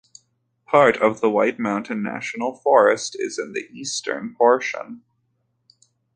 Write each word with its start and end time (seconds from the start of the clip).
Part 0.65 0.97
of 0.97 1.21
the 1.21 1.29
White 1.29 1.59
Mountain 1.59 2.01
National 2.01 2.55
Forest 2.55 3.15
is 3.19 3.37
in 3.37 3.53
the 3.53 3.67
eastern 3.71 4.33
portion. 4.35 5.03